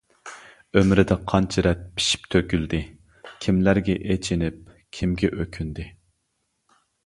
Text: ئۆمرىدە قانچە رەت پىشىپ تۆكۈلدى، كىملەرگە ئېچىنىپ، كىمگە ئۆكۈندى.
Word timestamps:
ئۆمرىدە 0.79 1.17
قانچە 1.31 1.63
رەت 1.67 1.83
پىشىپ 1.99 2.25
تۆكۈلدى، 2.37 2.81
كىملەرگە 3.47 3.99
ئېچىنىپ، 4.03 4.67
كىمگە 4.99 5.35
ئۆكۈندى. 5.39 5.89